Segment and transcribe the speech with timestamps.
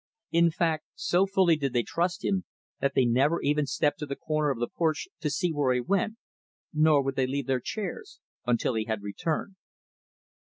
[0.31, 2.43] In fact, so fully did they trust him
[2.79, 5.79] that they never even stepped to the corner of the porch to see where he
[5.79, 6.15] went;
[6.73, 9.57] nor would they leave their chairs until he had returned.